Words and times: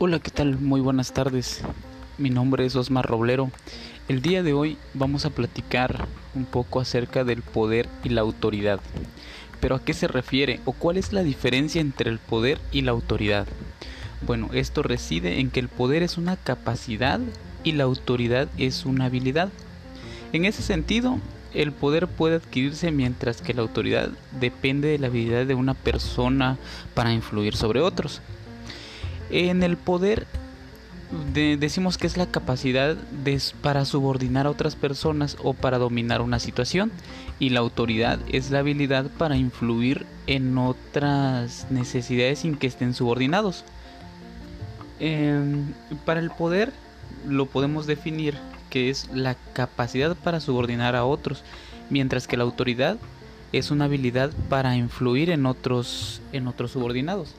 Hola, 0.00 0.18
¿qué 0.18 0.32
tal? 0.32 0.58
Muy 0.58 0.80
buenas 0.80 1.12
tardes. 1.12 1.60
Mi 2.18 2.28
nombre 2.28 2.66
es 2.66 2.74
Osmar 2.74 3.06
Roblero. 3.06 3.52
El 4.08 4.22
día 4.22 4.42
de 4.42 4.52
hoy 4.52 4.76
vamos 4.92 5.24
a 5.24 5.30
platicar 5.30 6.08
un 6.34 6.46
poco 6.46 6.80
acerca 6.80 7.22
del 7.22 7.42
poder 7.42 7.88
y 8.02 8.08
la 8.08 8.22
autoridad. 8.22 8.80
Pero 9.60 9.76
¿a 9.76 9.84
qué 9.84 9.94
se 9.94 10.08
refiere 10.08 10.58
o 10.64 10.72
cuál 10.72 10.96
es 10.96 11.12
la 11.12 11.22
diferencia 11.22 11.80
entre 11.80 12.10
el 12.10 12.18
poder 12.18 12.58
y 12.72 12.80
la 12.80 12.90
autoridad? 12.90 13.46
Bueno, 14.26 14.50
esto 14.52 14.82
reside 14.82 15.38
en 15.38 15.52
que 15.52 15.60
el 15.60 15.68
poder 15.68 16.02
es 16.02 16.18
una 16.18 16.34
capacidad 16.34 17.20
y 17.62 17.70
la 17.70 17.84
autoridad 17.84 18.48
es 18.58 18.86
una 18.86 19.04
habilidad. 19.04 19.50
En 20.32 20.44
ese 20.44 20.62
sentido, 20.62 21.20
el 21.54 21.70
poder 21.70 22.08
puede 22.08 22.34
adquirirse 22.34 22.90
mientras 22.90 23.40
que 23.40 23.54
la 23.54 23.62
autoridad 23.62 24.10
depende 24.40 24.88
de 24.88 24.98
la 24.98 25.06
habilidad 25.06 25.46
de 25.46 25.54
una 25.54 25.74
persona 25.74 26.58
para 26.94 27.12
influir 27.12 27.54
sobre 27.54 27.80
otros. 27.80 28.20
En 29.34 29.64
el 29.64 29.76
poder 29.76 30.28
decimos 31.34 31.98
que 31.98 32.06
es 32.06 32.16
la 32.16 32.26
capacidad 32.26 32.96
para 33.62 33.84
subordinar 33.84 34.46
a 34.46 34.50
otras 34.50 34.76
personas 34.76 35.36
o 35.42 35.54
para 35.54 35.78
dominar 35.78 36.22
una 36.22 36.38
situación 36.38 36.92
y 37.40 37.50
la 37.50 37.58
autoridad 37.58 38.20
es 38.28 38.52
la 38.52 38.60
habilidad 38.60 39.10
para 39.18 39.36
influir 39.36 40.06
en 40.28 40.56
otras 40.56 41.66
necesidades 41.68 42.38
sin 42.38 42.54
que 42.54 42.68
estén 42.68 42.94
subordinados. 42.94 43.64
Em, 45.00 45.66
para 46.04 46.20
el 46.20 46.30
poder 46.30 46.72
lo 47.26 47.46
podemos 47.46 47.88
definir 47.88 48.36
que 48.70 48.88
es 48.88 49.10
la 49.12 49.34
capacidad 49.52 50.14
para 50.14 50.38
subordinar 50.38 50.94
a 50.94 51.04
otros, 51.04 51.42
mientras 51.90 52.28
que 52.28 52.36
la 52.36 52.44
autoridad 52.44 52.98
es 53.52 53.72
una 53.72 53.86
habilidad 53.86 54.30
para 54.48 54.76
influir 54.76 55.30
en 55.30 55.44
otros 55.44 56.22
en 56.32 56.46
otros 56.46 56.70
subordinados. 56.70 57.34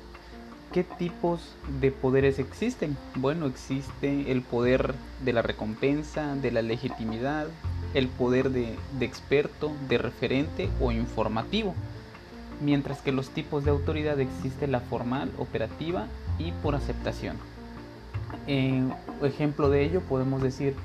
¿Qué 0.75 0.83
tipos 0.83 1.39
de 1.79 1.89
poderes 1.89 2.37
existen? 2.37 2.97
Bueno, 3.15 3.45
existe 3.45 4.29
el 4.29 4.41
poder 4.41 4.93
de 5.23 5.31
la 5.31 5.41
recompensa, 5.41 6.35
de 6.35 6.51
la 6.51 6.61
legitimidad, 6.61 7.47
el 7.93 8.09
poder 8.09 8.49
de, 8.49 8.75
experto, 8.99 9.71
de 9.87 9.97
referente 9.97 10.67
o 10.81 10.91
informativo. 10.91 11.73
Mientras 12.59 12.99
que 12.99 13.13
los 13.13 13.29
tipos 13.29 13.63
de 13.63 13.71
autoridad 13.71 14.19
existe 14.19 14.67
la 14.67 14.81
formal, 14.81 15.31
operativa 15.37 16.07
y 16.39 16.51
por 16.51 16.75
aceptación. 16.75 17.37
En 18.45 18.93
ejemplo 19.23 19.69
de 19.69 19.81
ello 19.81 20.01
podemos 20.01 20.41
decir 20.41 20.75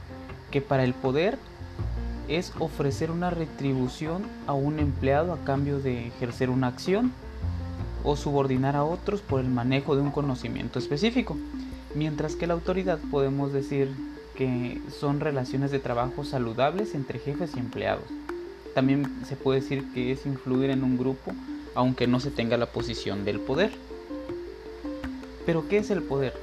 que 0.52 0.60
para 0.60 0.84
el 0.84 0.94
poder 0.94 1.36
es 2.28 2.52
ofrecer 2.60 3.10
una 3.10 3.30
retribución 3.30 4.22
a 4.46 4.52
un 4.52 4.78
empleado 4.78 5.32
a 5.32 5.38
cambio 5.38 5.80
de 5.80 6.06
ejercer 6.06 6.48
una 6.48 6.68
acción 6.68 7.12
o 8.04 8.16
subordinar 8.16 8.76
a 8.76 8.84
otros 8.84 9.20
por 9.20 9.40
el 9.40 9.48
manejo 9.48 9.96
de 9.96 10.02
un 10.02 10.10
conocimiento 10.10 10.78
específico, 10.78 11.36
mientras 11.94 12.36
que 12.36 12.46
la 12.46 12.54
autoridad 12.54 12.98
podemos 13.10 13.52
decir 13.52 13.90
que 14.36 14.80
son 14.98 15.20
relaciones 15.20 15.70
de 15.70 15.80
trabajo 15.80 16.24
saludables 16.24 16.94
entre 16.94 17.18
jefes 17.18 17.52
y 17.56 17.58
empleados. 17.58 18.04
También 18.74 19.06
se 19.26 19.36
puede 19.36 19.60
decir 19.60 19.84
que 19.92 20.12
es 20.12 20.26
influir 20.26 20.70
en 20.70 20.84
un 20.84 20.96
grupo 20.96 21.32
aunque 21.74 22.06
no 22.06 22.20
se 22.20 22.30
tenga 22.30 22.56
la 22.56 22.66
posición 22.66 23.24
del 23.24 23.40
poder. 23.40 23.70
Pero 25.46 25.68
¿qué 25.68 25.78
es 25.78 25.90
el 25.90 26.02
poder? 26.02 26.34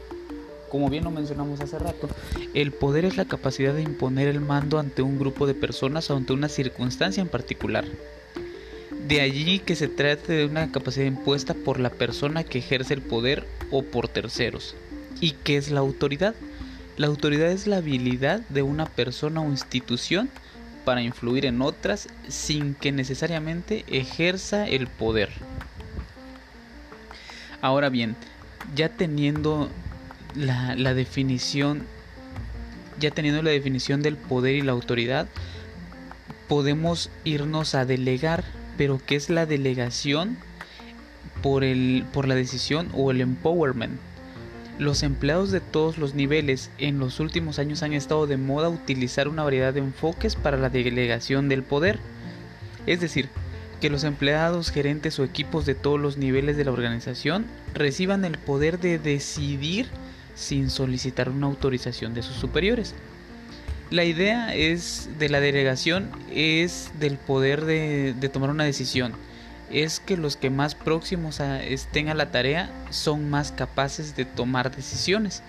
Como 0.69 0.89
bien 0.89 1.03
lo 1.03 1.11
mencionamos 1.11 1.61
hace 1.61 1.79
rato, 1.79 2.09
el 2.53 2.71
poder 2.71 3.05
es 3.05 3.17
la 3.17 3.25
capacidad 3.25 3.73
de 3.73 3.81
imponer 3.81 4.27
el 4.27 4.41
mando 4.41 4.79
ante 4.79 5.01
un 5.01 5.17
grupo 5.17 5.47
de 5.47 5.53
personas 5.53 6.09
o 6.09 6.17
ante 6.17 6.33
una 6.33 6.49
circunstancia 6.49 7.21
en 7.21 7.29
particular. 7.29 7.85
De 9.07 9.21
allí 9.21 9.59
que 9.59 9.77
se 9.77 9.87
trate 9.87 10.33
de 10.33 10.45
una 10.45 10.69
capacidad 10.69 11.05
impuesta 11.05 11.53
por 11.53 11.79
la 11.79 11.89
persona 11.89 12.43
que 12.43 12.59
ejerce 12.59 12.93
el 12.93 13.01
poder 13.01 13.47
o 13.71 13.81
por 13.81 14.09
terceros. 14.09 14.75
¿Y 15.21 15.31
qué 15.31 15.55
es 15.55 15.71
la 15.71 15.79
autoridad? 15.79 16.35
La 16.97 17.07
autoridad 17.07 17.49
es 17.49 17.67
la 17.67 17.77
habilidad 17.77 18.41
de 18.49 18.63
una 18.63 18.85
persona 18.85 19.39
o 19.39 19.45
institución 19.49 20.29
para 20.83 21.01
influir 21.01 21.45
en 21.45 21.61
otras 21.61 22.09
sin 22.27 22.73
que 22.73 22.91
necesariamente 22.91 23.85
ejerza 23.87 24.67
el 24.67 24.87
poder. 24.87 25.29
Ahora 27.61 27.87
bien, 27.87 28.17
ya 28.75 28.89
teniendo 28.89 29.69
la, 30.35 30.75
la 30.75 30.93
definición, 30.93 31.83
ya 32.99 33.11
teniendo 33.11 33.41
la 33.41 33.51
definición 33.51 34.01
del 34.01 34.17
poder 34.17 34.55
y 34.55 34.61
la 34.63 34.73
autoridad, 34.73 35.29
podemos 36.49 37.09
irnos 37.23 37.73
a 37.73 37.85
delegar 37.85 38.56
pero 38.77 39.01
¿qué 39.05 39.15
es 39.15 39.29
la 39.29 39.45
delegación 39.45 40.37
por, 41.41 41.63
el, 41.63 42.05
por 42.13 42.27
la 42.27 42.35
decisión 42.35 42.89
o 42.93 43.11
el 43.11 43.21
empowerment? 43.21 43.99
Los 44.79 45.01
empleados 45.01 45.51
de 45.51 45.59
todos 45.59 45.97
los 45.97 46.13
niveles 46.13 46.69
en 46.77 46.99
los 46.99 47.19
últimos 47.19 47.57
años 47.57 47.81
han 47.81 47.93
estado 47.93 48.27
de 48.27 48.37
moda 48.37 48.69
utilizar 48.69 49.27
una 49.27 49.43
variedad 49.43 49.73
de 49.73 49.79
enfoques 49.79 50.35
para 50.35 50.57
la 50.57 50.69
delegación 50.69 51.49
del 51.49 51.63
poder. 51.63 51.99
Es 52.85 53.01
decir, 53.01 53.27
que 53.81 53.89
los 53.89 54.03
empleados, 54.03 54.71
gerentes 54.71 55.19
o 55.19 55.23
equipos 55.23 55.65
de 55.65 55.75
todos 55.75 55.99
los 55.99 56.17
niveles 56.17 56.57
de 56.57 56.65
la 56.65 56.71
organización 56.71 57.45
reciban 57.73 58.23
el 58.25 58.37
poder 58.37 58.79
de 58.79 58.99
decidir 58.99 59.87
sin 60.35 60.69
solicitar 60.69 61.29
una 61.29 61.47
autorización 61.47 62.13
de 62.13 62.21
sus 62.21 62.35
superiores. 62.35 62.93
La 63.89 64.03
idea 64.03 64.53
es 64.53 65.07
de 65.17 65.29
la 65.29 65.39
delegación 65.39 66.09
es 66.29 66.91
del 66.99 67.17
poder 67.17 67.63
de, 67.63 68.13
tomar 68.33 68.49
una 68.49 68.65
decisión. 68.65 69.13
Es 69.71 70.01
que 70.01 70.17
los 70.17 70.35
que 70.35 70.49
más 70.49 70.75
próximos 70.75 71.39
estén 71.39 72.09
a 72.09 72.13
la 72.13 72.29
tarea 72.29 72.69
son 72.89 73.29
más 73.29 73.53
capaces 73.53 74.15
de 74.17 74.25
tomar 74.25 74.75
decisiones, 74.75 75.41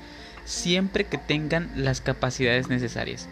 siempre 0.45 1.05
que 1.05 1.19
tengan 1.19 1.69
las 1.75 2.01
capacidades 2.01 2.69
necesarias. 2.69 3.29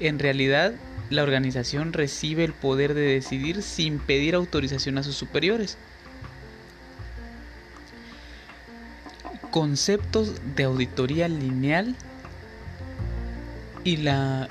En 0.00 0.18
realidad, 0.18 0.72
la 1.10 1.22
organización 1.22 1.92
recibe 1.92 2.42
el 2.42 2.52
poder 2.52 2.94
de 2.94 3.02
decidir 3.02 3.62
sin 3.62 4.00
pedir 4.00 4.34
autorización 4.34 4.98
a 4.98 5.04
sus 5.04 5.14
superiores. 5.14 5.78
Conceptos 9.52 10.40
de 10.56 10.64
auditoría 10.64 11.28
lineal 11.28 11.94
y 13.84 13.98
la, 13.98 14.48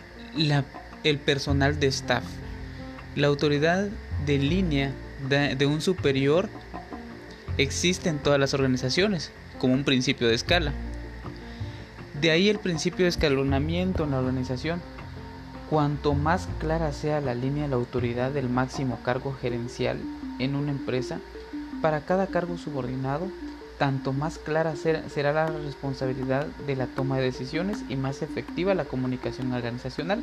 el 1.04 1.20
personal 1.20 1.80
de 1.80 1.88
staff. 1.88 2.24
La 3.16 3.28
autoridad 3.28 3.90
de 4.26 4.38
línea 4.38 4.94
de, 5.28 5.66
un 5.66 5.82
superior 5.82 6.50
existe 7.58 8.10
en 8.10 8.20
todas 8.20 8.40
las 8.40 8.54
organizaciones 8.54 9.32
como 9.60 9.74
un 9.74 9.84
principio 9.84 10.28
de 10.28 10.36
escala. 10.36 10.74
De 12.22 12.32
ahí 12.32 12.50
el 12.50 12.60
principio 12.60 13.06
de 13.06 13.10
escalonamiento 13.10 14.04
en 14.04 14.12
la 14.12 14.20
organización. 14.20 14.82
Cuanto 15.70 16.16
más 16.16 16.48
clara 16.60 16.92
sea 16.92 17.22
la 17.22 17.36
línea 17.36 17.64
de 17.64 17.70
la 17.70 17.76
autoridad 17.76 18.32
del 18.32 18.50
máximo 18.50 19.00
cargo 19.04 19.38
gerencial 19.40 20.00
en 20.40 20.56
una 20.56 20.72
empresa, 20.72 21.20
para 21.82 22.02
cada 22.02 22.28
cargo 22.28 22.58
subordinado 22.58 23.28
tanto 23.80 24.12
más 24.12 24.38
clara 24.38 24.76
será 24.76 25.34
la 25.34 25.48
responsabilidad 25.48 26.46
de 26.68 26.76
la 26.76 26.86
toma 26.86 27.18
de 27.18 27.24
decisiones 27.24 27.80
y 27.88 27.96
más 27.96 28.22
efectiva 28.22 28.76
la 28.76 28.84
comunicación 28.84 29.54
organizacional. 29.54 30.22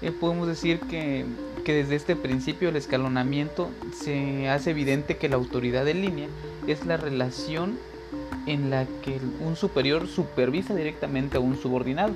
Eh, 0.00 0.12
podemos 0.12 0.46
decir 0.46 0.78
que, 0.78 1.26
desde 1.66 1.96
este 1.96 2.16
principio 2.16 2.70
el 2.70 2.76
escalonamiento 2.76 3.68
se 3.92 4.48
hace 4.48 4.70
evidente 4.70 5.18
que 5.18 5.28
la 5.28 5.36
autoridad 5.36 5.84
de 5.84 5.92
línea 5.92 6.28
es 6.66 6.86
la 6.86 6.96
relación 6.96 7.76
en 8.46 8.70
la 8.70 8.86
que 9.02 9.20
un 9.44 9.54
superior 9.54 10.06
supervisa 10.06 10.74
directamente 10.74 11.36
a 11.36 11.40
un 11.40 11.60
subordinado. 11.60 12.14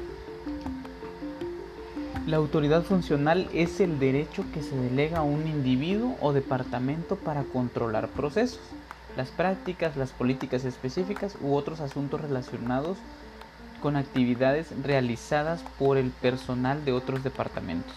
La 2.26 2.36
autoridad 2.36 2.84
funcional 2.84 3.50
es 3.52 3.80
el 3.80 3.98
derecho 3.98 4.44
que 4.54 4.62
se 4.62 4.76
delega 4.76 5.18
a 5.18 5.22
un 5.22 5.48
individuo 5.48 6.16
o 6.20 6.32
departamento 6.32 7.16
para 7.16 7.42
controlar 7.42 8.08
procesos 8.08 8.60
las 9.16 9.30
prácticas, 9.30 9.96
las 9.96 10.10
políticas 10.10 10.64
específicas 10.64 11.36
u 11.40 11.54
otros 11.54 11.80
asuntos 11.80 12.20
relacionados 12.20 12.98
con 13.82 13.96
actividades 13.96 14.68
realizadas 14.82 15.62
por 15.78 15.98
el 15.98 16.10
personal 16.10 16.84
de 16.84 16.92
otros 16.92 17.24
departamentos. 17.24 17.94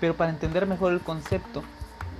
Pero 0.00 0.14
para 0.14 0.30
entender 0.30 0.66
mejor 0.66 0.92
el 0.92 1.00
concepto, 1.00 1.62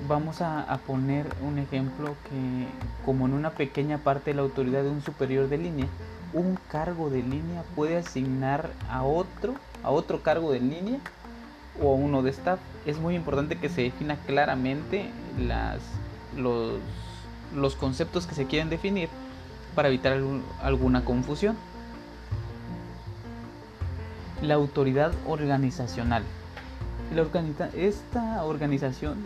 vamos 0.08 0.40
a, 0.40 0.78
poner 0.86 1.26
un 1.42 1.58
ejemplo 1.58 2.16
que, 2.28 2.66
como 3.04 3.26
en 3.26 3.34
una 3.34 3.50
pequeña 3.50 3.98
parte 3.98 4.30
de 4.30 4.36
la 4.36 4.42
autoridad 4.42 4.82
de 4.82 4.90
un 4.90 5.02
superior 5.02 5.48
de 5.48 5.58
línea, 5.58 5.86
un 6.32 6.58
cargo 6.70 7.10
de 7.10 7.22
línea 7.22 7.62
puede 7.76 7.98
asignar 7.98 8.70
a 8.88 9.02
otro, 9.02 9.54
a 9.82 9.90
otro 9.90 10.22
cargo 10.22 10.50
de 10.52 10.60
línea 10.60 10.98
o 11.80 11.92
a 11.92 11.94
uno 11.94 12.22
de 12.22 12.30
staff. 12.30 12.58
Es 12.86 12.98
muy 12.98 13.14
importante 13.14 13.58
que 13.58 13.68
se 13.68 13.82
defina 13.82 14.16
claramente 14.16 15.10
las, 15.38 15.80
los 16.36 16.80
los 17.54 17.76
conceptos 17.76 18.26
que 18.26 18.34
se 18.34 18.46
quieren 18.46 18.70
definir 18.70 19.08
para 19.74 19.88
evitar 19.88 20.18
alguna 20.62 21.04
confusión. 21.04 21.56
La 24.40 24.54
autoridad 24.54 25.12
organizacional. 25.26 26.24
esta 27.74 28.44
organización, 28.44 29.18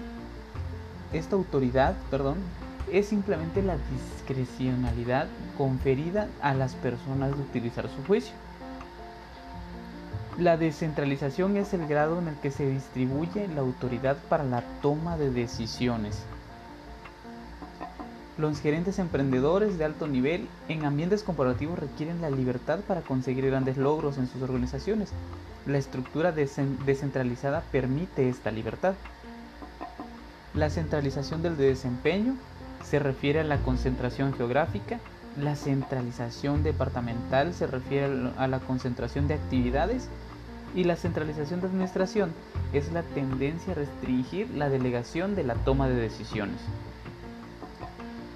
esta 1.12 1.37
autoridad, 1.37 1.96
perdón, 2.11 2.37
es 2.93 3.08
simplemente 3.08 3.62
la 3.62 3.76
discrecionalidad 3.76 5.26
conferida 5.56 6.29
a 6.40 6.55
las 6.55 6.75
personas 6.75 7.37
de 7.37 7.43
utilizar 7.43 7.88
su 7.88 8.05
juicio. 8.06 8.34
La 10.38 10.58
descentralización 10.58 11.56
es 11.56 11.72
el 11.72 11.87
grado 11.87 12.19
en 12.19 12.29
el 12.29 12.34
que 12.37 12.50
se 12.50 12.69
distribuye 12.69 13.49
la 13.49 13.62
autoridad 13.62 14.19
para 14.29 14.44
la 14.44 14.62
toma 14.82 15.17
de 15.17 15.31
decisiones. 15.31 16.22
Los 18.38 18.61
gerentes 18.61 18.99
emprendedores 18.99 19.79
de 19.79 19.87
alto 19.87 20.06
nivel 20.06 20.47
en 20.69 20.85
ambientes 20.85 21.23
corporativos 21.23 21.79
requieren 21.79 22.21
la 22.21 22.29
libertad 22.29 22.81
para 22.81 23.00
conseguir 23.00 23.47
grandes 23.47 23.79
logros 23.79 24.19
en 24.19 24.29
sus 24.29 24.43
organizaciones. 24.43 25.11
La 25.65 25.79
estructura 25.79 26.33
descentralizada 26.33 27.62
permite 27.73 28.29
esta 28.29 28.50
libertad. 28.50 28.94
La 30.53 30.69
centralización 30.69 31.43
del 31.43 31.56
desempeño 31.56 32.35
se 32.85 32.99
refiere 32.99 33.41
a 33.41 33.44
la 33.44 33.56
concentración 33.62 34.35
geográfica. 34.35 35.00
La 35.41 35.56
centralización 35.56 36.62
departamental 36.62 37.55
se 37.55 37.67
refiere 37.67 38.32
a 38.37 38.47
la 38.49 38.61
concentración 38.61 39.29
de 39.29 39.35
actividades. 39.35 40.09
Y 40.75 40.85
la 40.85 40.97
centralización 40.97 41.62
de 41.62 41.69
administración 41.69 42.32
es 42.75 42.93
la 42.93 43.03
tendencia 43.03 43.73
a 43.73 43.77
restringir 43.77 44.50
la 44.50 44.69
delegación 44.69 45.35
de 45.35 45.44
la 45.44 45.55
toma 45.55 45.89
de 45.89 45.94
decisiones. 45.94 46.61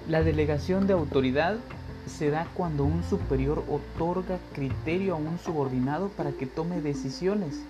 La 0.09 0.23
delegación 0.23 0.87
de 0.87 0.93
autoridad 0.93 1.57
se 2.07 2.31
da 2.31 2.47
cuando 2.55 2.83
un 2.83 3.03
superior 3.03 3.63
otorga 3.69 4.39
criterio 4.53 5.13
a 5.13 5.17
un 5.17 5.37
subordinado 5.37 6.09
para 6.09 6.31
que 6.31 6.47
tome 6.47 6.81
decisiones. 6.81 7.61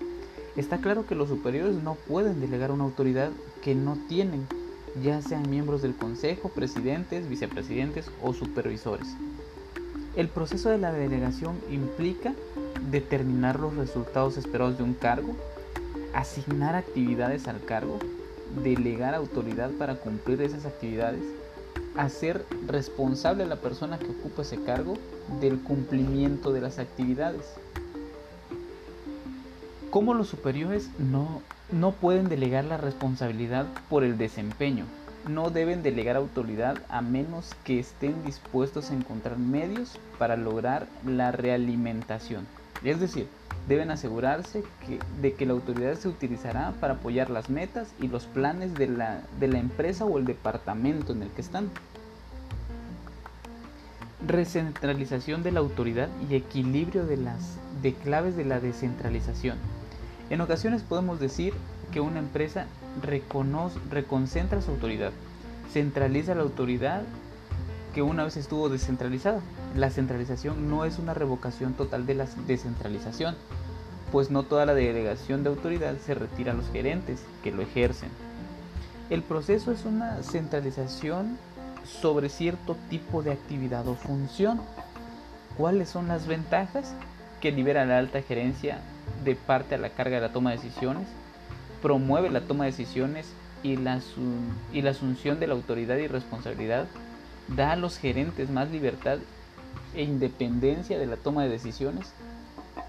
Está 0.56 0.78
claro 0.78 1.06
que 1.06 1.14
los 1.14 1.28
superiores 1.28 1.76
no 1.82 1.94
pueden 1.94 2.40
delegar 2.40 2.70
una 2.70 2.84
autoridad 2.84 3.30
que 3.62 3.74
no 3.74 3.98
tienen, 4.08 4.46
ya 5.02 5.20
sean 5.20 5.48
miembros 5.48 5.82
del 5.82 5.94
consejo, 5.94 6.48
presidentes, 6.48 7.28
vicepresidentes 7.28 8.10
o 8.22 8.32
supervisores. 8.32 9.08
El 10.16 10.28
proceso 10.28 10.70
de 10.70 10.78
la 10.78 10.92
delegación 10.92 11.58
implica 11.70 12.34
determinar 12.90 13.60
los 13.60 13.76
resultados 13.76 14.36
esperados 14.36 14.78
de 14.78 14.84
un 14.84 14.94
cargo, 14.94 15.36
asignar 16.14 16.74
actividades 16.76 17.46
al 17.46 17.62
cargo, 17.64 17.98
delegar 18.62 19.14
autoridad 19.14 19.70
para 19.72 19.96
cumplir 19.96 20.42
esas 20.42 20.66
actividades, 20.66 21.22
hacer 21.96 22.46
responsable 22.66 23.44
a 23.44 23.46
la 23.46 23.56
persona 23.56 23.98
que 23.98 24.10
ocupa 24.10 24.42
ese 24.42 24.62
cargo 24.62 24.94
del 25.40 25.60
cumplimiento 25.60 26.52
de 26.52 26.60
las 26.60 26.78
actividades. 26.78 27.54
Como 29.90 30.14
los 30.14 30.28
superiores 30.28 30.88
no, 30.98 31.42
no 31.70 31.92
pueden 31.92 32.28
delegar 32.28 32.64
la 32.64 32.78
responsabilidad 32.78 33.66
por 33.90 34.04
el 34.04 34.16
desempeño, 34.16 34.86
no 35.28 35.50
deben 35.50 35.82
delegar 35.82 36.16
autoridad 36.16 36.78
a 36.88 37.00
menos 37.02 37.54
que 37.64 37.78
estén 37.78 38.24
dispuestos 38.24 38.90
a 38.90 38.94
encontrar 38.94 39.38
medios 39.38 39.98
para 40.18 40.36
lograr 40.36 40.88
la 41.06 41.30
realimentación. 41.30 42.46
Es 42.82 42.98
decir, 43.00 43.28
deben 43.68 43.90
asegurarse 43.90 44.64
de 45.20 45.34
que 45.34 45.46
la 45.46 45.52
autoridad 45.52 45.94
se 45.94 46.08
utilizará 46.08 46.72
para 46.80 46.94
apoyar 46.94 47.30
las 47.30 47.48
metas 47.48 47.92
y 48.00 48.08
los 48.08 48.24
planes 48.24 48.74
de 48.74 48.88
la, 48.88 49.22
de 49.38 49.48
la 49.48 49.58
empresa 49.58 50.04
o 50.04 50.18
el 50.18 50.24
departamento 50.24 51.12
en 51.12 51.22
el 51.22 51.30
que 51.30 51.40
están. 51.40 51.70
Recentralización 54.26 55.42
de 55.42 55.52
la 55.52 55.60
autoridad 55.60 56.08
y 56.28 56.34
equilibrio 56.34 57.06
de 57.06 57.16
las 57.16 57.58
de 57.82 57.94
claves 57.94 58.36
de 58.36 58.44
la 58.44 58.60
descentralización. 58.60 59.58
En 60.30 60.40
ocasiones 60.40 60.82
podemos 60.82 61.18
decir 61.18 61.52
que 61.92 62.00
una 62.00 62.20
empresa 62.20 62.66
reconoce, 63.02 63.78
reconcentra 63.90 64.62
su 64.62 64.70
autoridad, 64.70 65.12
centraliza 65.72 66.34
la 66.34 66.42
autoridad 66.42 67.02
que 67.92 68.02
una 68.02 68.24
vez 68.24 68.36
estuvo 68.36 68.68
descentralizada. 68.68 69.40
La 69.76 69.90
centralización 69.90 70.68
no 70.68 70.84
es 70.84 70.98
una 70.98 71.14
revocación 71.14 71.74
total 71.74 72.06
de 72.06 72.14
la 72.14 72.26
descentralización, 72.46 73.36
pues 74.10 74.30
no 74.30 74.42
toda 74.42 74.66
la 74.66 74.74
delegación 74.74 75.42
de 75.42 75.50
autoridad 75.50 75.96
se 76.04 76.14
retira 76.14 76.52
a 76.52 76.54
los 76.54 76.68
gerentes 76.70 77.22
que 77.42 77.52
lo 77.52 77.62
ejercen. 77.62 78.10
El 79.10 79.22
proceso 79.22 79.72
es 79.72 79.84
una 79.84 80.22
centralización 80.22 81.36
sobre 81.84 82.28
cierto 82.28 82.76
tipo 82.88 83.22
de 83.22 83.32
actividad 83.32 83.86
o 83.88 83.94
función. 83.94 84.60
¿Cuáles 85.56 85.88
son 85.88 86.08
las 86.08 86.26
ventajas? 86.26 86.94
Que 87.40 87.52
libera 87.52 87.84
la 87.84 87.98
alta 87.98 88.22
gerencia 88.22 88.78
de 89.24 89.34
parte 89.34 89.74
a 89.74 89.78
la 89.78 89.90
carga 89.90 90.16
de 90.16 90.22
la 90.22 90.32
toma 90.32 90.50
de 90.50 90.56
decisiones, 90.56 91.06
promueve 91.82 92.30
la 92.30 92.42
toma 92.42 92.64
de 92.64 92.70
decisiones 92.70 93.26
y 93.62 93.76
la, 93.76 94.00
y 94.72 94.82
la 94.82 94.90
asunción 94.90 95.40
de 95.40 95.46
la 95.46 95.54
autoridad 95.54 95.96
y 95.96 96.06
responsabilidad, 96.06 96.86
da 97.48 97.72
a 97.72 97.76
los 97.76 97.98
gerentes 97.98 98.50
más 98.50 98.70
libertad 98.70 99.18
e 99.94 100.02
independencia 100.02 100.98
de 100.98 101.06
la 101.06 101.16
toma 101.16 101.44
de 101.44 101.50
decisiones, 101.50 102.12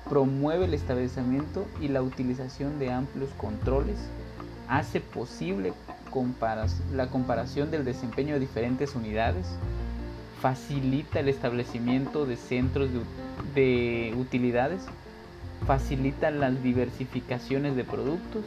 promueve 0.10 0.66
el 0.66 0.74
establecimiento 0.74 1.66
y 1.82 1.88
la 1.88 2.02
utilización 2.02 2.80
de 2.80 2.92
amplios 2.92 3.30
controles, 3.38 3.98
hace 4.68 5.00
posible 5.00 5.74
la 6.94 7.08
comparación 7.08 7.72
del 7.72 7.86
desempeño 7.86 8.36
de 8.36 8.40
diferentes 8.40 8.96
unidades, 8.96 9.48
facilita 10.42 11.20
el 11.20 11.30
establecimiento 11.30 12.26
de 12.26 12.36
centros 12.36 12.90
de, 13.56 14.14
utilidades, 14.18 14.84
facilita 15.66 16.30
las 16.30 16.62
diversificaciones 16.62 17.76
de 17.76 17.84
productos, 17.84 18.44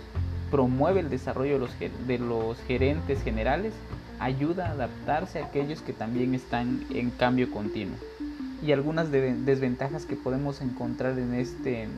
promueve 0.50 1.00
el 1.00 1.10
desarrollo 1.10 1.58
de 2.06 2.18
los, 2.18 2.58
gerentes 2.68 3.22
generales, 3.22 3.72
ayuda 4.18 4.68
a 4.68 4.72
adaptarse 4.72 5.40
a 5.40 5.46
aquellos 5.46 5.82
que 5.82 5.92
también 5.92 6.34
están 6.34 6.84
en 6.90 7.10
cambio 7.10 7.50
continuo. 7.50 7.96
Y 8.64 8.72
algunas 8.72 9.10
desventajas 9.12 10.06
que 10.06 10.16
podemos 10.16 10.60
encontrar 10.60 11.18
en 11.18 11.34
este, 11.34 11.88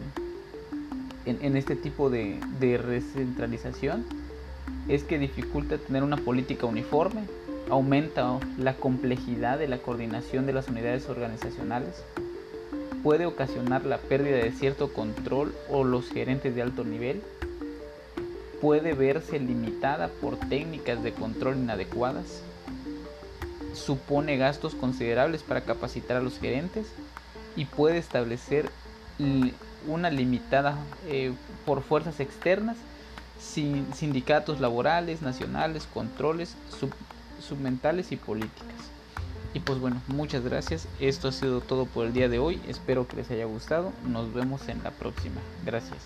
en, 1.25 1.57
este 1.57 1.77
tipo 1.77 2.11
de, 2.11 2.41
de 2.59 2.79
recentralización 2.79 4.05
es 4.89 5.05
que 5.05 5.19
dificulta 5.19 5.79
tener 5.79 6.03
una 6.03 6.17
política 6.17 6.67
uniforme, 6.67 7.23
aumenta 7.71 8.39
la 8.59 8.75
complejidad 8.75 9.59
de 9.59 9.69
la 9.69 9.79
coordinación 9.79 10.47
de 10.47 10.53
las 10.53 10.69
unidades 10.69 11.09
organizacionales, 11.09 12.03
puede 13.03 13.27
ocasionar 13.27 13.85
la 13.85 13.99
pérdida 13.99 14.39
de 14.39 14.53
cierto 14.53 14.93
control 14.93 15.55
o 15.71 15.85
los 15.85 16.09
gerentes 16.11 16.55
de 16.55 16.63
alto 16.63 16.85
nivel, 16.85 17.23
puede 18.61 18.95
verse 18.95 19.39
limitada 19.39 20.09
por 20.09 20.37
técnicas 20.37 21.03
de 21.03 21.13
control 21.13 21.57
inadecuadas, 21.57 22.43
supone 23.75 24.37
gastos 24.37 24.75
considerables 24.75 25.43
para 25.43 25.63
capacitar 25.63 26.17
a 26.17 26.23
los 26.23 26.39
gerentes 26.39 26.87
y 27.57 27.65
puede 27.65 27.99
establecer 27.99 28.71
una 29.87 30.11
limitada 30.11 30.77
eh, 31.09 31.33
por 31.65 31.83
fuerzas 31.83 32.21
externas 32.21 32.77
sindicatos 33.41 34.61
laborales, 34.61 35.23
nacionales, 35.23 35.87
controles 35.93 36.55
submentales 37.41 38.13
y 38.13 38.17
políticas. 38.17 38.77
Y 39.55 39.61
pues 39.61 39.79
bueno, 39.79 40.03
muchas 40.09 40.45
gracias. 40.45 40.87
Esto 41.01 41.29
ha 41.29 41.33
sido 41.33 41.61
todo 41.61 41.87
por 41.87 42.07
el 42.07 42.13
día 42.13 42.29
de 42.29 42.39
hoy. 42.39 42.61
Espero 42.69 43.07
que 43.09 43.17
les 43.17 43.31
haya 43.31 43.47
gustado. 43.47 43.93
Nos 44.07 44.33
vemos 44.35 44.69
en 44.69 44.83
la 44.83 44.91
próxima. 44.91 45.41
Gracias. 45.65 45.99